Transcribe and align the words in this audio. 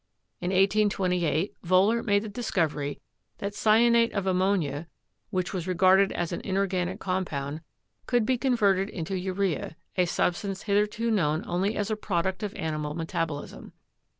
In 0.39 0.49
1828, 0.49 1.53
Wohler 1.63 2.03
made 2.03 2.23
the 2.23 2.27
discovery 2.29 2.99
that 3.37 3.53
cyanate 3.53 4.13
of 4.13 4.25
ammonia, 4.25 4.87
which 5.29 5.53
was 5.53 5.67
regarded 5.67 6.11
as 6.13 6.31
an 6.31 6.41
inorganic 6.41 6.99
compound, 6.99 7.61
could 8.07 8.25
be 8.25 8.35
converted 8.35 8.89
into 8.89 9.15
urea, 9.15 9.75
a 9.97 10.05
substance 10.07 10.63
hith 10.63 10.89
erto 10.89 11.13
known 11.13 11.43
only 11.45 11.75
as 11.77 11.91
a 11.91 11.95
product 11.95 12.41
of 12.41 12.55
animal 12.55 12.95
metabolism. 12.95 13.73